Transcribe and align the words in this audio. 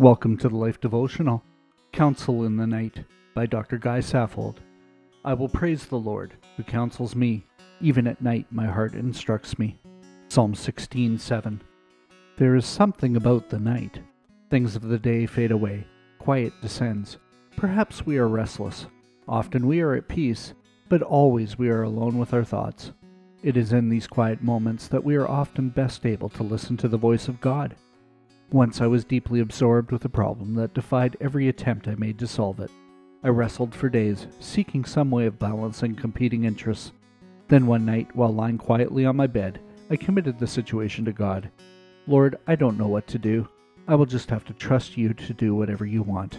Welcome 0.00 0.36
to 0.38 0.48
the 0.48 0.56
Life 0.56 0.80
Devotional, 0.80 1.44
Counsel 1.92 2.42
in 2.44 2.56
the 2.56 2.66
Night 2.66 3.04
by 3.32 3.46
Dr. 3.46 3.78
Guy 3.78 4.00
Saffold. 4.00 4.56
I 5.24 5.34
will 5.34 5.48
praise 5.48 5.86
the 5.86 6.00
Lord, 6.00 6.34
who 6.56 6.64
counsels 6.64 7.14
me. 7.14 7.46
Even 7.80 8.08
at 8.08 8.20
night 8.20 8.48
my 8.50 8.66
heart 8.66 8.94
instructs 8.94 9.56
me. 9.56 9.78
Psalm 10.26 10.54
16:7. 10.54 11.60
There 12.38 12.56
is 12.56 12.66
something 12.66 13.14
about 13.14 13.50
the 13.50 13.60
night. 13.60 14.00
Things 14.50 14.74
of 14.74 14.82
the 14.82 14.98
day 14.98 15.26
fade 15.26 15.52
away. 15.52 15.86
Quiet 16.18 16.54
descends. 16.60 17.18
Perhaps 17.56 18.04
we 18.04 18.18
are 18.18 18.26
restless. 18.26 18.88
Often 19.28 19.64
we 19.64 19.80
are 19.80 19.94
at 19.94 20.08
peace, 20.08 20.54
but 20.88 21.02
always 21.02 21.56
we 21.56 21.68
are 21.68 21.84
alone 21.84 22.18
with 22.18 22.34
our 22.34 22.44
thoughts. 22.44 22.90
It 23.44 23.56
is 23.56 23.72
in 23.72 23.90
these 23.90 24.08
quiet 24.08 24.42
moments 24.42 24.88
that 24.88 25.04
we 25.04 25.14
are 25.14 25.28
often 25.28 25.68
best 25.68 26.04
able 26.04 26.30
to 26.30 26.42
listen 26.42 26.76
to 26.78 26.88
the 26.88 26.98
voice 26.98 27.28
of 27.28 27.40
God. 27.40 27.76
Once 28.54 28.80
I 28.80 28.86
was 28.86 29.04
deeply 29.04 29.40
absorbed 29.40 29.90
with 29.90 30.04
a 30.04 30.08
problem 30.08 30.54
that 30.54 30.74
defied 30.74 31.16
every 31.20 31.48
attempt 31.48 31.88
I 31.88 31.96
made 31.96 32.20
to 32.20 32.28
solve 32.28 32.60
it. 32.60 32.70
I 33.24 33.28
wrestled 33.30 33.74
for 33.74 33.88
days, 33.88 34.28
seeking 34.38 34.84
some 34.84 35.10
way 35.10 35.26
of 35.26 35.40
balancing 35.40 35.96
competing 35.96 36.44
interests. 36.44 36.92
Then 37.48 37.66
one 37.66 37.84
night, 37.84 38.14
while 38.14 38.32
lying 38.32 38.56
quietly 38.56 39.06
on 39.06 39.16
my 39.16 39.26
bed, 39.26 39.58
I 39.90 39.96
committed 39.96 40.38
the 40.38 40.46
situation 40.46 41.04
to 41.04 41.12
God. 41.12 41.50
Lord, 42.06 42.38
I 42.46 42.54
don't 42.54 42.78
know 42.78 42.86
what 42.86 43.08
to 43.08 43.18
do. 43.18 43.48
I 43.88 43.96
will 43.96 44.06
just 44.06 44.30
have 44.30 44.44
to 44.44 44.52
trust 44.52 44.96
you 44.96 45.12
to 45.14 45.34
do 45.34 45.56
whatever 45.56 45.84
you 45.84 46.04
want. 46.04 46.38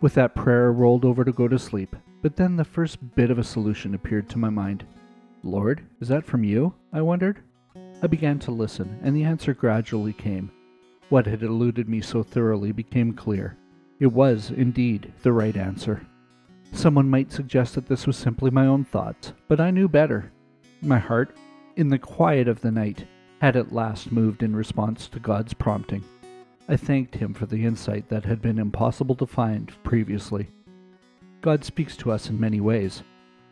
With 0.00 0.14
that 0.14 0.36
prayer, 0.36 0.66
I 0.66 0.68
rolled 0.68 1.04
over 1.04 1.24
to 1.24 1.32
go 1.32 1.48
to 1.48 1.58
sleep, 1.58 1.96
but 2.22 2.36
then 2.36 2.54
the 2.54 2.64
first 2.64 3.16
bit 3.16 3.32
of 3.32 3.40
a 3.40 3.42
solution 3.42 3.96
appeared 3.96 4.28
to 4.28 4.38
my 4.38 4.50
mind. 4.50 4.86
Lord, 5.42 5.84
is 6.00 6.06
that 6.06 6.24
from 6.24 6.44
you? 6.44 6.72
I 6.92 7.02
wondered. 7.02 7.42
I 8.00 8.06
began 8.06 8.38
to 8.38 8.52
listen, 8.52 9.00
and 9.02 9.16
the 9.16 9.24
answer 9.24 9.52
gradually 9.54 10.12
came. 10.12 10.52
What 11.08 11.26
had 11.26 11.42
eluded 11.42 11.88
me 11.88 12.00
so 12.00 12.22
thoroughly 12.22 12.72
became 12.72 13.12
clear. 13.12 13.56
It 14.00 14.12
was, 14.12 14.50
indeed, 14.50 15.12
the 15.22 15.32
right 15.32 15.56
answer. 15.56 16.06
Someone 16.72 17.08
might 17.08 17.30
suggest 17.30 17.74
that 17.74 17.86
this 17.86 18.06
was 18.06 18.16
simply 18.16 18.50
my 18.50 18.66
own 18.66 18.84
thoughts, 18.84 19.32
but 19.46 19.60
I 19.60 19.70
knew 19.70 19.88
better. 19.88 20.32
My 20.80 20.98
heart, 20.98 21.36
in 21.76 21.88
the 21.88 21.98
quiet 21.98 22.48
of 22.48 22.60
the 22.60 22.70
night, 22.70 23.06
had 23.40 23.56
at 23.56 23.72
last 23.72 24.10
moved 24.10 24.42
in 24.42 24.56
response 24.56 25.08
to 25.08 25.20
God's 25.20 25.52
prompting. 25.52 26.02
I 26.68 26.76
thanked 26.76 27.16
Him 27.16 27.34
for 27.34 27.46
the 27.46 27.64
insight 27.64 28.08
that 28.08 28.24
had 28.24 28.40
been 28.40 28.58
impossible 28.58 29.14
to 29.16 29.26
find 29.26 29.72
previously. 29.82 30.48
God 31.40 31.64
speaks 31.64 31.96
to 31.98 32.10
us 32.10 32.30
in 32.30 32.40
many 32.40 32.60
ways. 32.60 33.02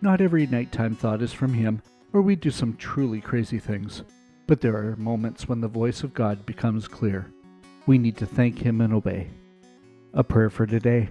Not 0.00 0.20
every 0.20 0.46
nighttime 0.46 0.94
thought 0.94 1.22
is 1.22 1.32
from 1.32 1.52
Him, 1.52 1.82
or 2.12 2.22
we 2.22 2.36
do 2.36 2.50
some 2.50 2.76
truly 2.76 3.20
crazy 3.20 3.58
things. 3.58 4.02
But 4.46 4.60
there 4.60 4.76
are 4.76 4.96
moments 4.96 5.48
when 5.48 5.60
the 5.60 5.68
voice 5.68 6.02
of 6.02 6.14
God 6.14 6.46
becomes 6.46 6.88
clear. 6.88 7.32
We 7.90 7.98
need 7.98 8.18
to 8.18 8.26
thank 8.26 8.56
Him 8.56 8.80
and 8.82 8.94
obey. 8.94 9.30
A 10.14 10.22
prayer 10.22 10.48
for 10.48 10.64
today. 10.64 11.08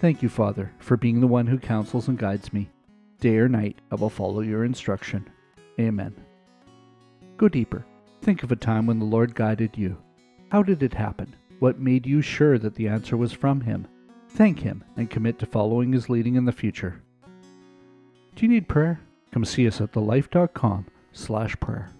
Thank 0.00 0.20
you, 0.20 0.28
Father, 0.28 0.72
for 0.80 0.96
being 0.96 1.20
the 1.20 1.28
one 1.28 1.46
who 1.46 1.60
counsels 1.60 2.08
and 2.08 2.18
guides 2.18 2.52
me. 2.52 2.68
Day 3.20 3.36
or 3.36 3.48
night, 3.48 3.78
I 3.88 3.94
will 3.94 4.10
follow 4.10 4.40
your 4.40 4.64
instruction. 4.64 5.30
Amen. 5.78 6.12
Go 7.36 7.48
deeper. 7.48 7.86
Think 8.20 8.42
of 8.42 8.50
a 8.50 8.56
time 8.56 8.84
when 8.84 8.98
the 8.98 9.04
Lord 9.04 9.36
guided 9.36 9.78
you. 9.78 9.96
How 10.50 10.64
did 10.64 10.82
it 10.82 10.92
happen? 10.92 11.36
What 11.60 11.78
made 11.78 12.04
you 12.04 12.20
sure 12.20 12.58
that 12.58 12.74
the 12.74 12.88
answer 12.88 13.16
was 13.16 13.32
from 13.32 13.60
Him? 13.60 13.86
Thank 14.30 14.58
Him 14.58 14.82
and 14.96 15.08
commit 15.08 15.38
to 15.38 15.46
following 15.46 15.92
His 15.92 16.08
leading 16.08 16.34
in 16.34 16.46
the 16.46 16.50
future. 16.50 17.00
Do 18.34 18.44
you 18.44 18.48
need 18.48 18.66
prayer? 18.66 18.98
Come 19.30 19.44
see 19.44 19.68
us 19.68 19.80
at 19.80 19.92
thelife.com 19.92 20.86
slash 21.12 21.54
prayer. 21.60 21.92